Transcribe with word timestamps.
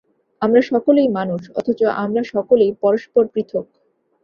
আমরা 0.41 0.61
সকলেই 0.71 1.09
মানুষ 1.09 1.41
অথচ 1.55 1.79
আমরা 2.03 2.21
সকলেই 2.33 2.71
পরস্পর 2.81 3.23
পৃথক্। 3.33 3.67